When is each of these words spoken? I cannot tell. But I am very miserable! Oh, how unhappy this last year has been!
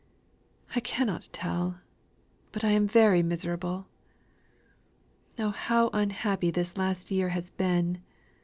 I 0.75 0.79
cannot 0.79 1.29
tell. 1.31 1.77
But 2.51 2.63
I 2.65 2.71
am 2.71 2.87
very 2.87 3.21
miserable! 3.21 3.87
Oh, 5.37 5.51
how 5.51 5.91
unhappy 5.93 6.49
this 6.49 6.75
last 6.75 7.11
year 7.11 7.29
has 7.29 7.51
been! 7.51 8.01